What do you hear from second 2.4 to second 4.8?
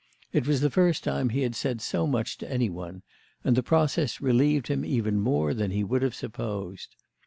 any one, and the process relieved